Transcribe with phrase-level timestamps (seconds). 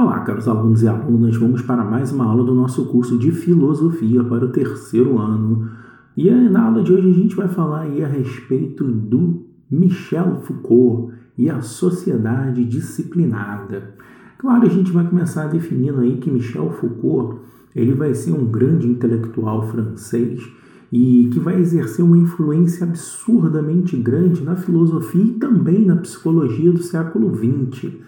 [0.00, 4.22] Olá, caros alunos e alunas, vamos para mais uma aula do nosso curso de Filosofia
[4.22, 5.68] para o terceiro ano.
[6.16, 11.12] E na aula de hoje a gente vai falar aí a respeito do Michel Foucault
[11.36, 13.96] e a sociedade disciplinada.
[14.38, 17.40] Claro, a gente vai começar definindo aí que Michel Foucault
[17.74, 20.48] ele vai ser um grande intelectual francês
[20.92, 26.84] e que vai exercer uma influência absurdamente grande na filosofia e também na psicologia do
[26.84, 27.98] século XX.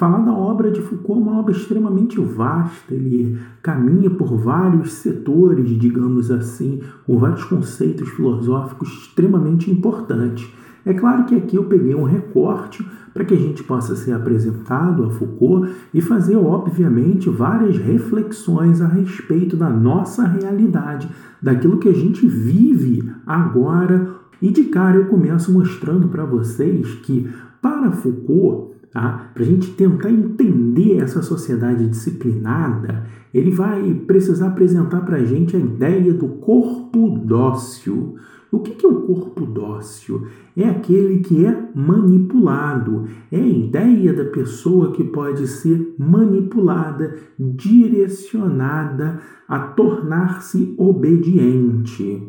[0.00, 5.78] Falar da obra de Foucault é uma obra extremamente vasta, ele caminha por vários setores,
[5.78, 10.50] digamos assim, com vários conceitos filosóficos extremamente importantes.
[10.86, 15.04] É claro que aqui eu peguei um recorte para que a gente possa ser apresentado
[15.04, 21.10] a Foucault e fazer, obviamente, várias reflexões a respeito da nossa realidade,
[21.42, 24.14] daquilo que a gente vive agora.
[24.40, 27.28] E de cara eu começo mostrando para vocês que,
[27.60, 29.30] para Foucault, Tá?
[29.32, 35.56] Para a gente tentar entender essa sociedade disciplinada, ele vai precisar apresentar para a gente
[35.56, 38.16] a ideia do corpo dócil.
[38.50, 40.26] O que é o corpo dócil?
[40.56, 49.20] É aquele que é manipulado, é a ideia da pessoa que pode ser manipulada, direcionada
[49.46, 52.28] a tornar-se obediente.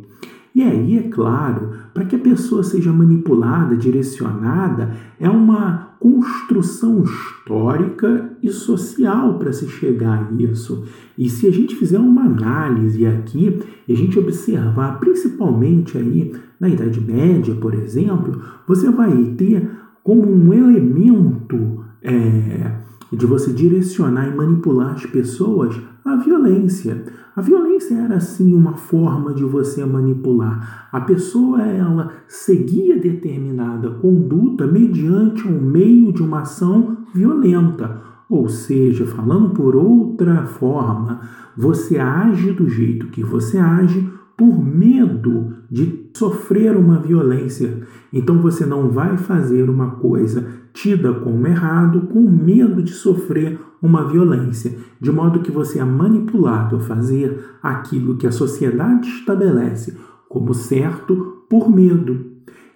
[0.53, 8.35] E aí, é claro, para que a pessoa seja manipulada, direcionada, é uma construção histórica
[8.41, 10.83] e social para se chegar a isso.
[11.15, 16.69] E se a gente fizer uma análise aqui e a gente observar, principalmente aí na
[16.69, 19.69] Idade Média, por exemplo, você vai ter
[20.03, 22.80] como um elemento é,
[23.11, 27.05] de você direcionar e manipular as pessoas a violência.
[27.35, 30.89] A violência era sim uma forma de você manipular.
[30.91, 38.01] A pessoa ela seguia determinada conduta mediante um meio de uma ação violenta.
[38.29, 41.21] Ou seja, falando por outra forma,
[41.55, 47.79] você age do jeito que você age por medo de sofrer uma violência.
[48.13, 54.07] Então você não vai fazer uma coisa tida como errado com medo de sofrer uma
[54.07, 59.97] violência, de modo que você é manipulado a fazer aquilo que a sociedade estabelece
[60.29, 62.23] como certo por medo.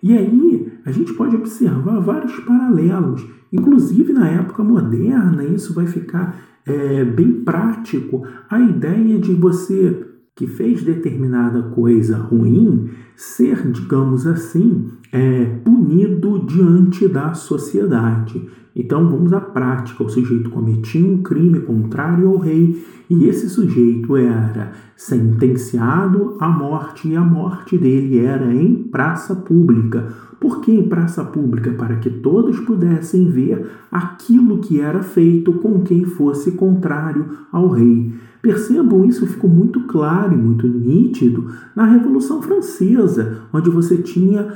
[0.02, 6.36] E aí a gente pode observar vários paralelos, inclusive na época moderna, isso vai ficar
[6.66, 14.90] é, bem prático a ideia de você que fez determinada coisa ruim ser, digamos assim,
[15.12, 18.45] é, punido diante da sociedade.
[18.75, 24.18] Então vamos à prática: o sujeito cometia um crime contrário ao rei e esse sujeito
[24.18, 30.07] era sentenciado à morte, e a morte dele era em praça pública.
[30.40, 31.72] Por que em praça pública?
[31.72, 38.13] Para que todos pudessem ver aquilo que era feito com quem fosse contrário ao rei.
[38.45, 44.47] Percebam, isso ficou muito claro e muito nítido na Revolução Francesa, onde você tinha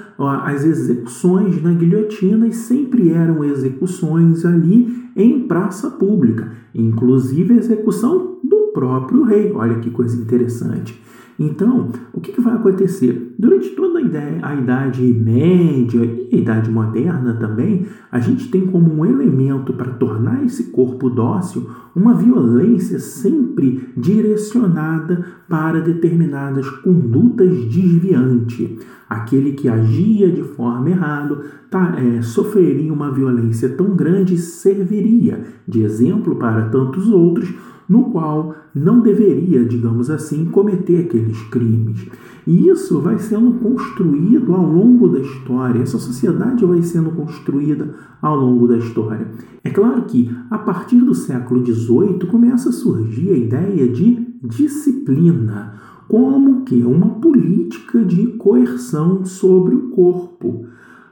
[0.45, 8.37] as execuções na guilhotina e sempre eram execuções ali em praça pública, inclusive a execução
[8.43, 9.51] do próprio rei.
[9.55, 11.01] Olha que coisa interessante.
[11.39, 13.33] Então, o que, que vai acontecer?
[13.39, 18.67] Durante toda a, ideia, a Idade Média e a Idade Moderna também, a gente tem
[18.67, 27.49] como um elemento para tornar esse corpo dócil uma violência sempre direcionada para determinadas condutas
[27.65, 28.85] desviantes.
[29.09, 35.81] Aquele que agia de forma errada tá, é, sofreria uma violência tão grande serviria de
[35.81, 37.49] exemplo para tantos outros
[37.89, 42.05] no qual não deveria, digamos assim, cometer aqueles crimes.
[42.45, 48.35] E isso vai sendo construído ao longo da história, essa sociedade vai sendo construída ao
[48.35, 49.27] longo da história.
[49.63, 55.73] É claro que, a partir do século XVIII, começa a surgir a ideia de disciplina,
[56.07, 60.65] como que uma política de coerção sobre o corpo.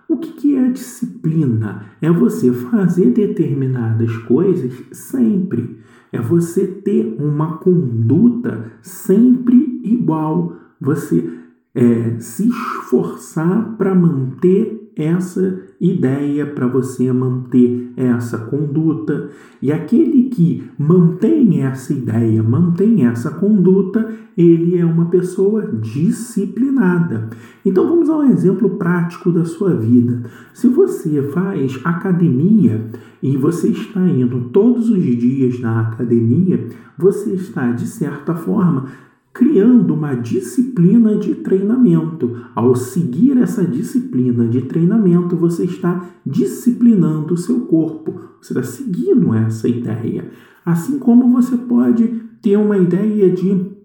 [0.08, 1.84] O que é disciplina?
[2.02, 5.78] É você fazer determinadas coisas sempre
[6.12, 11.30] é você ter uma conduta sempre igual, você
[11.76, 19.30] é, se esforçar para manter essa ideia, para você manter essa conduta.
[19.62, 27.30] E aquele que mantém essa ideia, mantém essa conduta, ele é uma pessoa disciplinada.
[27.64, 30.24] Então vamos a um exemplo prático da sua vida.
[30.54, 32.90] Se você faz academia
[33.22, 36.68] e você está indo todos os dias na academia,
[36.98, 38.86] você está, de certa forma,
[39.34, 42.38] criando uma disciplina de treinamento.
[42.56, 49.34] Ao seguir essa disciplina de treinamento, você está disciplinando o seu corpo, você está seguindo
[49.34, 50.30] essa ideia.
[50.66, 52.08] Assim como você pode
[52.42, 53.78] ter uma ideia de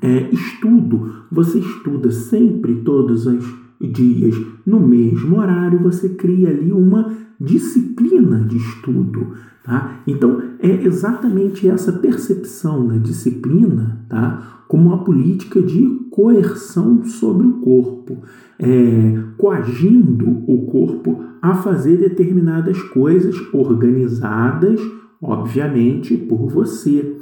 [0.00, 1.24] é, estudo.
[1.30, 4.36] Você estuda sempre, todos os dias,
[4.66, 9.32] no mesmo horário, você cria ali uma disciplina de estudo.
[9.64, 10.00] Tá?
[10.06, 14.62] Então, é exatamente essa percepção da disciplina tá?
[14.68, 18.18] como uma política de coerção sobre o corpo,
[18.58, 24.80] é, coagindo o corpo a fazer determinadas coisas organizadas,
[25.22, 27.16] obviamente, por você,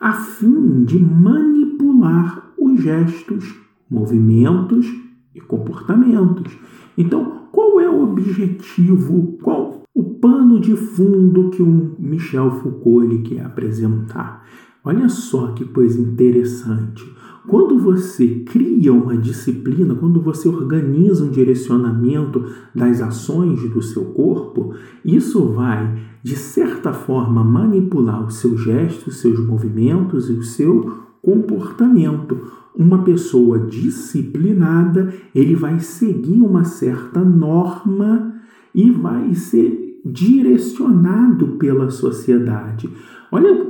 [0.00, 3.54] a fim de manipular os gestos,
[3.90, 4.86] movimentos
[5.34, 6.56] e comportamentos.
[6.96, 13.22] Então, qual é o objetivo, qual o pano de fundo que o Michel Foucault ele
[13.22, 14.44] quer apresentar?
[14.84, 17.04] Olha só que coisa interessante.
[17.46, 22.44] Quando você cria uma disciplina, quando você organiza um direcionamento
[22.74, 29.38] das ações do seu corpo, isso vai, de certa forma, manipular os seus gestos, seus
[29.38, 32.52] movimentos e o seu comportamento.
[32.74, 38.34] Uma pessoa disciplinada, ele vai seguir uma certa norma
[38.74, 42.90] e vai ser direcionado pela sociedade.
[43.32, 43.66] Olha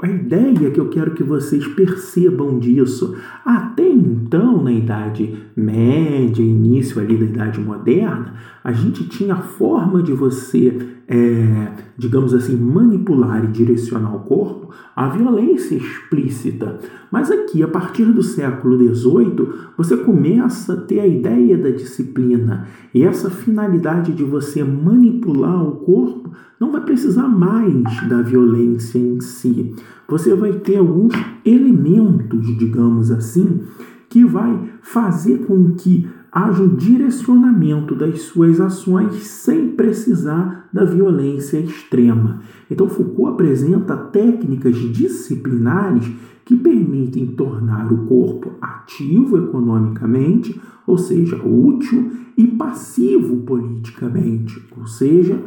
[0.00, 3.14] a ideia que eu quero que vocês percebam disso.
[3.44, 8.34] Até então, na Idade Média, início ali da Idade Moderna,
[8.64, 14.72] a gente tinha a forma de você, é, digamos assim, manipular e direcionar o corpo
[14.96, 16.78] à violência explícita.
[17.10, 22.66] Mas aqui, a partir do século XVIII, você começa a ter a ideia da disciplina
[22.94, 29.74] e essa finalidade de você manipular corpo não vai precisar mais da violência em si.
[30.08, 31.14] Você vai ter alguns
[31.44, 33.62] elementos, digamos assim,
[34.08, 41.58] que vai fazer com que haja um direcionamento das suas ações sem precisar da violência
[41.58, 42.40] extrema.
[42.70, 46.10] Então, Foucault apresenta técnicas disciplinares
[46.44, 55.38] que permitem tornar o corpo ativo economicamente, ou seja, útil, e passivo politicamente, ou seja,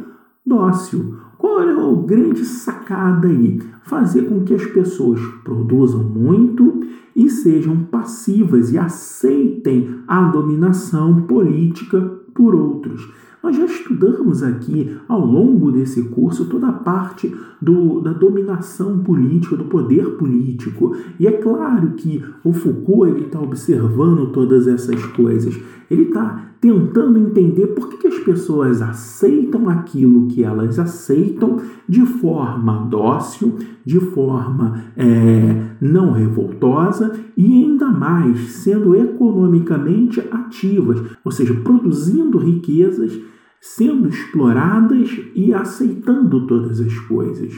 [0.46, 1.16] dócil.
[1.36, 3.60] Qual é a grande sacada aí?
[3.82, 6.80] Fazer com que as pessoas produzam muito
[7.14, 12.00] e sejam passivas e aceitem a dominação política
[12.34, 13.10] por outros.
[13.42, 17.32] Nós já estudamos aqui ao longo desse curso toda a parte
[17.62, 20.96] do, da dominação política, do poder político.
[21.18, 25.56] E é claro que o Foucault está observando todas essas coisas.
[25.88, 32.04] Ele está tentando entender por que, que as pessoas aceitam aquilo que elas aceitam de
[32.04, 41.54] forma dócil, de forma é, não revoltosa e ainda mais sendo economicamente ativas, ou seja,
[41.54, 43.16] produzindo riquezas
[43.60, 47.54] sendo exploradas e aceitando todas as coisas.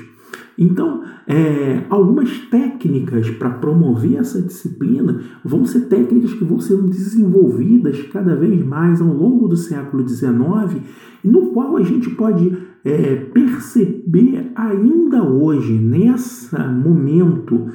[0.59, 8.03] Então, é, algumas técnicas para promover essa disciplina vão ser técnicas que vão sendo desenvolvidas
[8.13, 10.83] cada vez mais ao longo do século XIX,
[11.23, 17.69] no qual a gente pode é, perceber ainda hoje, nesse momento,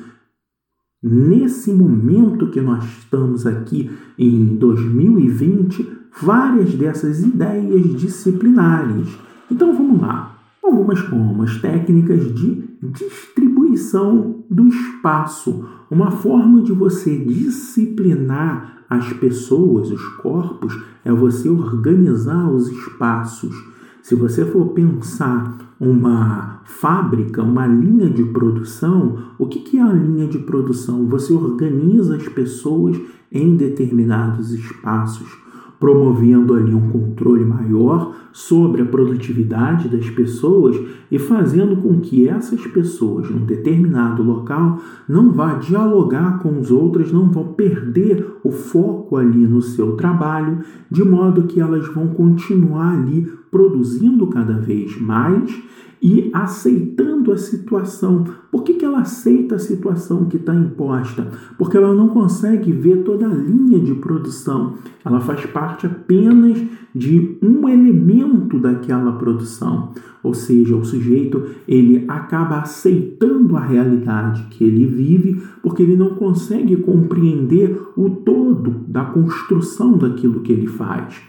[1.01, 3.89] nesse momento que nós estamos aqui
[4.19, 5.87] em 2020,
[6.21, 9.07] várias dessas ideias disciplinares.
[9.49, 10.37] Então vamos lá.
[10.63, 19.91] Algumas como as técnicas de distribuição do espaço, uma forma de você disciplinar as pessoas,
[19.91, 23.55] os corpos, é você organizar os espaços.
[24.01, 30.27] Se você for pensar uma fábrica, uma linha de produção, o que é a linha
[30.27, 31.07] de produção?
[31.07, 32.99] Você organiza as pessoas
[33.31, 35.43] em determinados espaços
[35.83, 40.75] promovendo ali um controle maior sobre a produtividade das pessoas
[41.09, 47.11] e fazendo com que essas pessoas, num determinado local, não vá dialogar com os outros,
[47.11, 50.59] não vão perder o foco ali no seu trabalho,
[50.89, 55.55] de modo que elas vão continuar ali produzindo cada vez mais
[56.01, 58.25] e aceitando a situação.
[58.51, 61.29] Por que, que ela aceita a situação que está imposta?
[61.57, 64.73] Porque ela não consegue ver toda a linha de produção.
[65.05, 66.61] Ela faz parte apenas
[66.93, 69.93] de um elemento daquela produção.
[70.21, 76.15] Ou seja, o sujeito ele acaba aceitando a realidade que ele vive porque ele não
[76.15, 81.21] consegue compreender o todo da construção daquilo que ele faz.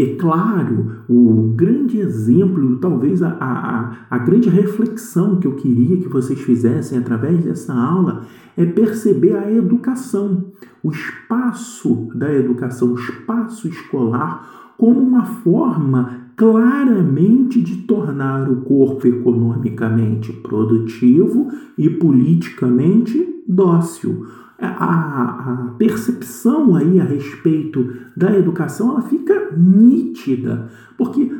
[0.00, 6.08] É claro, o grande exemplo, talvez a, a, a grande reflexão que eu queria que
[6.08, 8.22] vocês fizessem através dessa aula
[8.56, 10.46] é perceber a educação,
[10.82, 19.06] o espaço da educação, o espaço escolar, como uma forma claramente de tornar o corpo
[19.06, 24.26] economicamente produtivo e politicamente dócil.
[24.60, 31.32] A, a, percepção aí a respeito da educação ela fica nítida, porque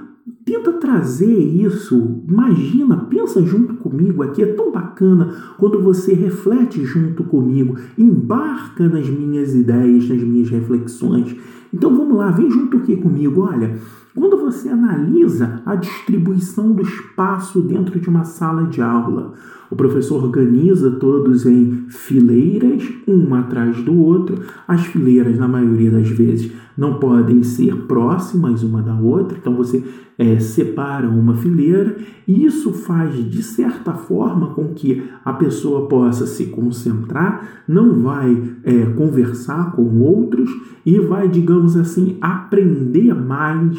[0.45, 7.25] tenta trazer isso, imagina, pensa junto comigo aqui, é tão bacana quando você reflete junto
[7.25, 11.37] comigo, embarca nas minhas ideias, nas minhas reflexões.
[11.73, 13.79] Então vamos lá, vem junto aqui comigo, olha.
[14.13, 19.35] Quando você analisa a distribuição do espaço dentro de uma sala de aula,
[19.71, 24.41] o professor organiza todos em fileiras, um atrás do outro.
[24.67, 29.85] As fileiras, na maioria das vezes, não podem ser próximas uma da outra, então você
[30.19, 31.97] é, separa uma fileira,
[32.27, 38.43] e isso faz, de certa forma, com que a pessoa possa se concentrar, não vai
[38.65, 40.51] é, conversar com outros
[40.85, 43.79] e vai, digamos assim, aprender mais.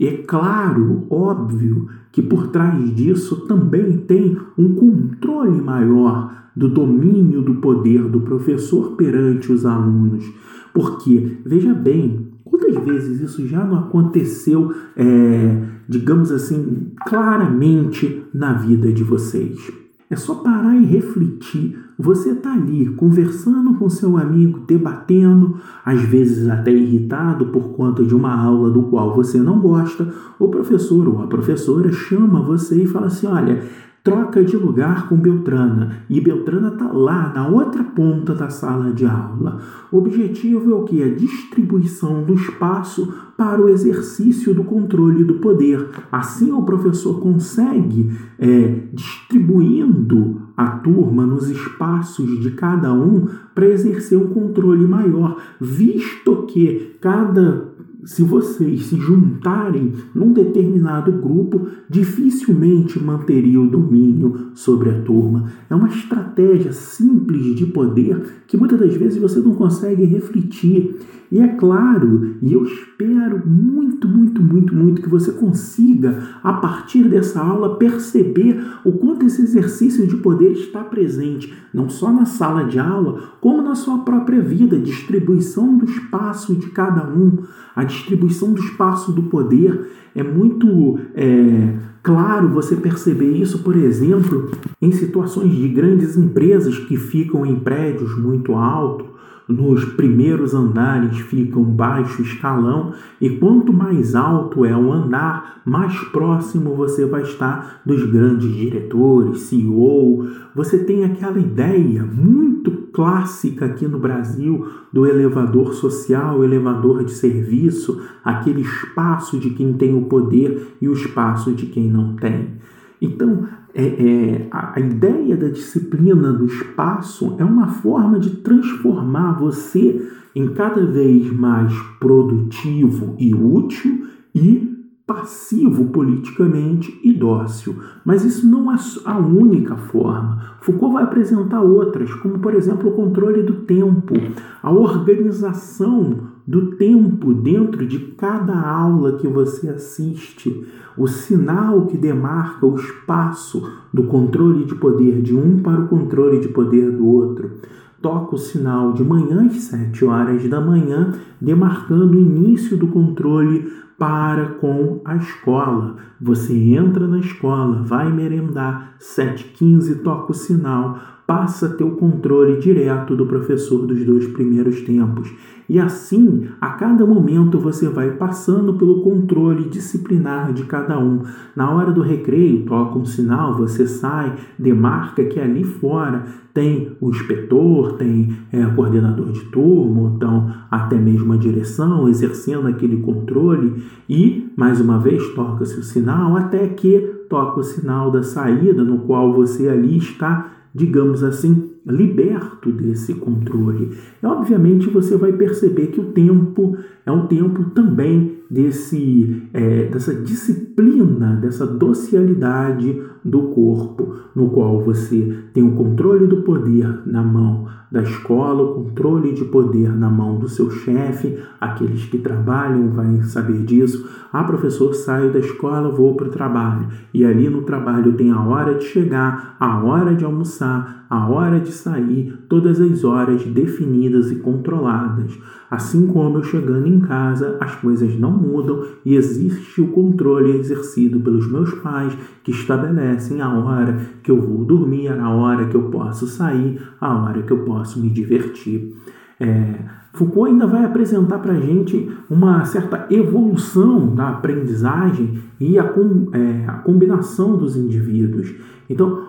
[0.00, 7.56] É claro, óbvio, que por trás disso também tem um controle maior do domínio do
[7.56, 10.24] poder do professor perante os alunos.
[10.72, 18.92] Porque, veja bem, quantas vezes isso já não aconteceu, é, digamos assim, claramente na vida
[18.92, 19.83] de vocês?
[20.10, 21.78] É só parar e refletir.
[21.98, 28.14] Você está ali conversando com seu amigo, debatendo, às vezes até irritado por conta de
[28.14, 30.12] uma aula do qual você não gosta.
[30.38, 33.62] O professor ou a professora chama você e fala assim: Olha,
[34.04, 39.06] troca de lugar com Beltrana e Beltrana está lá na outra ponta da sala de
[39.06, 39.62] aula.
[39.90, 41.02] O objetivo é o que?
[41.02, 45.88] A distribuição do espaço para o exercício do controle do poder.
[46.12, 54.18] Assim, o professor consegue, é, distribuindo a turma nos espaços de cada um, para exercer
[54.18, 57.73] um controle maior, visto que cada
[58.04, 65.50] se vocês se juntarem num determinado grupo, dificilmente manteria o domínio sobre a turma.
[65.68, 70.96] É uma estratégia simples de poder que muitas das vezes você não consegue refletir.
[71.32, 77.08] E é claro, e eu espero muito, muito, muito, muito que você consiga, a partir
[77.08, 82.64] dessa aula, perceber o quanto esse exercício de poder está presente, não só na sala
[82.64, 87.38] de aula, como na sua própria vida, distribuição do espaço de cada um,
[87.74, 89.90] a distribuição do espaço do poder.
[90.14, 96.96] É muito é, claro você perceber isso, por exemplo, em situações de grandes empresas que
[96.96, 99.13] ficam em prédios muito altos
[99.48, 105.98] nos primeiros andares fica um baixo escalão, e quanto mais alto é o andar, mais
[106.08, 110.26] próximo você vai estar dos grandes diretores, CEO.
[110.54, 118.00] Você tem aquela ideia muito clássica aqui no Brasil do elevador social, elevador de serviço,
[118.24, 122.52] aquele espaço de quem tem o poder e o espaço de quem não tem.
[123.00, 129.32] Então, é, é, a, a ideia da disciplina do espaço é uma forma de transformar
[129.32, 134.72] você em cada vez mais produtivo e útil e
[135.06, 137.76] passivo politicamente e dócil.
[138.04, 140.56] Mas isso não é a única forma.
[140.60, 144.14] Foucault vai apresentar outras, como por exemplo o controle do tempo,
[144.62, 152.66] a organização do tempo dentro de cada aula que você assiste, o sinal que demarca
[152.66, 157.52] o espaço do controle de poder de um para o controle de poder do outro.
[158.00, 163.72] Toca o sinal de manhã às 7 horas da manhã, demarcando o início do controle
[163.98, 165.96] para com a escola.
[166.20, 172.58] Você entra na escola, vai merendar, 7h15 toca o sinal, passa a ter o controle
[172.58, 175.32] direto do professor dos dois primeiros tempos.
[175.66, 181.22] E assim, a cada momento você vai passando pelo controle disciplinar de cada um.
[181.56, 187.08] Na hora do recreio, toca um sinal, você sai, demarca que ali fora tem o
[187.08, 194.52] inspetor, tem é, coordenador de turma, então até mesmo a direção exercendo aquele controle e,
[194.56, 199.32] mais uma vez, toca-se o sinal até que toca o sinal da saída, no qual
[199.32, 203.90] você ali está digamos assim, liberto desse controle.
[204.22, 206.76] E, obviamente você vai perceber que o tempo
[207.06, 215.36] é um tempo também desse, é, dessa disciplina, dessa docialidade do corpo, no qual você
[215.52, 220.36] tem o controle do poder na mão da escola, o controle de poder na mão
[220.36, 224.08] do seu chefe, aqueles que trabalham vão saber disso.
[224.32, 226.88] Ah, professor, saio da escola, vou para o trabalho.
[227.12, 231.60] E ali no trabalho tem a hora de chegar, a hora de almoçar, a hora
[231.60, 235.38] de sair, todas as horas definidas e controladas.
[235.74, 241.18] Assim como eu chegando em casa, as coisas não mudam e existe o controle exercido
[241.18, 245.90] pelos meus pais que estabelecem a hora que eu vou dormir, a hora que eu
[245.90, 248.94] posso sair, a hora que eu posso me divertir.
[249.40, 249.74] É,
[250.12, 256.68] Foucault ainda vai apresentar para a gente uma certa evolução da aprendizagem e a, é,
[256.68, 258.54] a combinação dos indivíduos.
[258.88, 259.23] Então,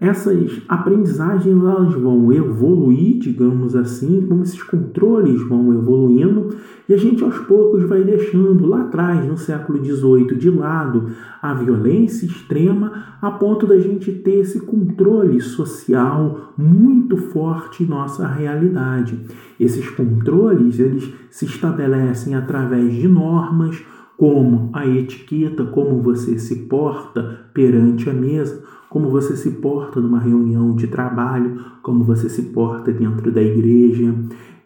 [0.00, 6.50] essas aprendizagens elas vão evoluir, digamos assim, como esses controles vão evoluindo,
[6.88, 11.10] e a gente aos poucos vai deixando lá atrás, no século XVIII, de lado
[11.42, 18.26] a violência extrema, a ponto da gente ter esse controle social muito forte em nossa
[18.26, 19.18] realidade.
[19.58, 23.82] Esses controles, eles se estabelecem através de normas,
[24.16, 30.18] como a etiqueta, como você se porta perante a mesa, como você se porta numa
[30.18, 34.14] reunião de trabalho, como você se porta dentro da igreja.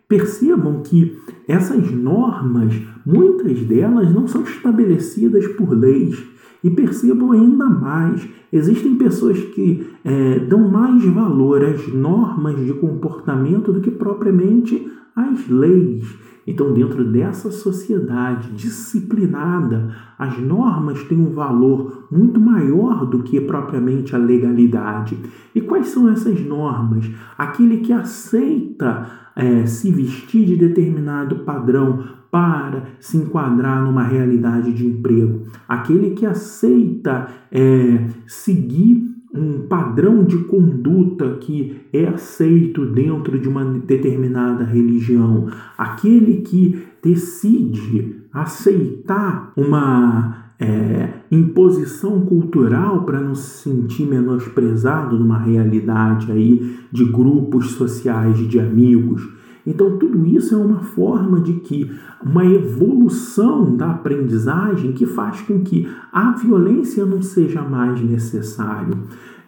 [0.08, 2.74] Percebam que essas normas,
[3.04, 6.22] muitas delas não são estabelecidas por leis.
[6.62, 13.72] E percebam ainda mais: existem pessoas que é, dão mais valor às normas de comportamento
[13.72, 14.86] do que propriamente
[15.16, 16.04] às leis.
[16.46, 24.14] Então, dentro dessa sociedade disciplinada, as normas têm um valor muito maior do que propriamente
[24.14, 25.18] a legalidade.
[25.54, 27.10] E quais são essas normas?
[27.38, 29.06] Aquele que aceita
[29.36, 36.24] é, se vestir de determinado padrão para se enquadrar numa realidade de emprego, aquele que
[36.24, 45.48] aceita é, seguir um padrão de conduta que é aceito dentro de uma determinada religião,
[45.76, 56.30] aquele que decide aceitar uma é, imposição cultural para não se sentir menosprezado numa realidade
[56.30, 61.90] aí de grupos sociais de amigos então, tudo isso é uma forma de que
[62.22, 68.98] uma evolução da aprendizagem que faz com que a violência não seja mais necessário.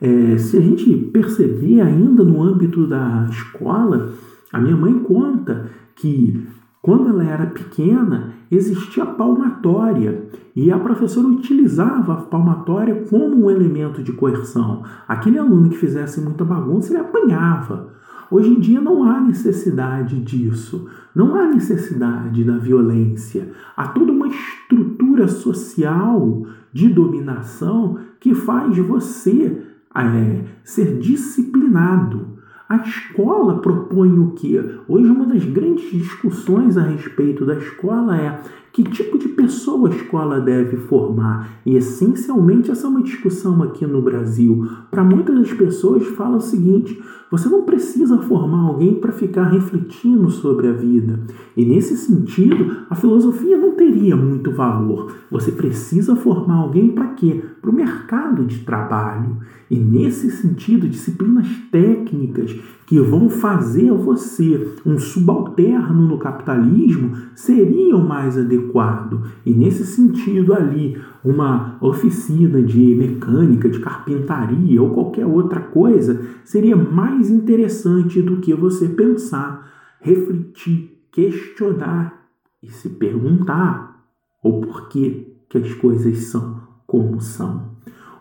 [0.00, 4.12] É, se a gente perceber ainda no âmbito da escola,
[4.52, 6.46] a minha mãe conta que
[6.80, 14.02] quando ela era pequena, existia palmatória e a professora utilizava a palmatória como um elemento
[14.02, 14.82] de coerção.
[15.08, 17.94] Aquele aluno que fizesse muita bagunça, ele apanhava.
[18.30, 23.52] Hoje em dia não há necessidade disso, não há necessidade da violência.
[23.76, 29.62] Há toda uma estrutura social de dominação que faz você
[29.94, 32.34] é, ser disciplinado.
[32.68, 34.58] A escola propõe o que?
[34.88, 38.40] Hoje, uma das grandes discussões a respeito da escola é
[38.74, 41.60] que tipo de pessoa a escola deve formar?
[41.64, 44.68] E essencialmente essa é uma discussão aqui no Brasil.
[44.90, 50.28] Para muitas das pessoas fala o seguinte: você não precisa formar alguém para ficar refletindo
[50.28, 51.20] sobre a vida.
[51.56, 55.12] E nesse sentido, a filosofia não teria muito valor.
[55.30, 57.44] Você precisa formar alguém para quê?
[57.62, 59.36] Para o mercado de trabalho.
[59.70, 68.36] E nesse sentido, disciplinas técnicas que vão fazer você um subalterno no capitalismo seriam mais
[68.38, 69.22] adequado.
[69.44, 76.76] E nesse sentido ali, uma oficina de mecânica, de carpintaria ou qualquer outra coisa seria
[76.76, 79.70] mais interessante do que você pensar,
[80.00, 82.28] refletir, questionar
[82.62, 84.04] e se perguntar
[84.42, 87.73] o porquê que as coisas são como são.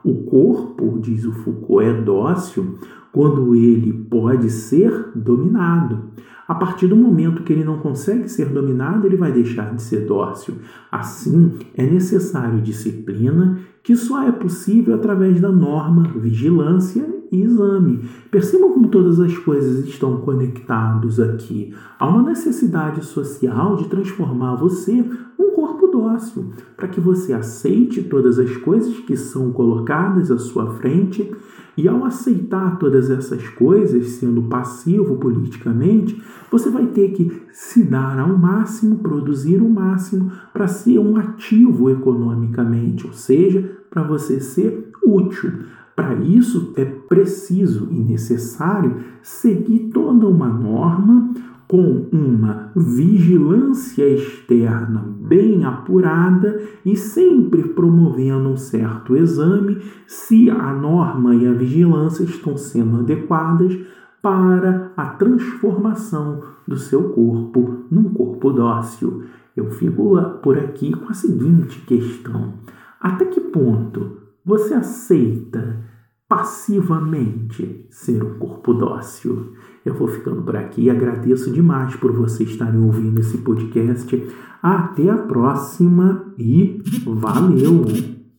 [0.03, 2.77] O corpo, diz o Foucault, é dócil
[3.11, 6.11] quando ele pode ser dominado.
[6.47, 10.05] A partir do momento que ele não consegue ser dominado, ele vai deixar de ser
[10.05, 10.55] dócil.
[10.91, 18.07] Assim, é necessário disciplina, que só é possível através da norma, vigilância e exame.
[18.29, 21.73] Percebam como todas as coisas estão conectadas aqui.
[21.97, 25.03] Há uma necessidade social de transformar você
[25.39, 25.51] num
[25.93, 31.31] dócil, para que você aceite todas as coisas que são colocadas à sua frente
[31.77, 36.19] e ao aceitar todas essas coisas, sendo passivo politicamente,
[36.51, 41.89] você vai ter que se dar ao máximo, produzir o máximo para ser um ativo
[41.89, 45.51] economicamente, ou seja, para você ser útil.
[45.95, 51.33] Para isso é preciso e necessário seguir toda uma norma,
[51.73, 61.33] com uma vigilância externa bem apurada e sempre promovendo um certo exame se a norma
[61.33, 63.75] e a vigilância estão sendo adequadas
[64.21, 69.23] para a transformação do seu corpo num corpo dócil.
[69.57, 72.53] Eu fico por aqui com a seguinte questão:
[73.01, 75.83] até que ponto você aceita
[76.29, 79.53] passivamente ser um corpo dócil.
[79.85, 84.27] Eu vou ficando por aqui, agradeço demais por vocês estarem ouvindo esse podcast.
[84.61, 88.12] Até a próxima e valeu!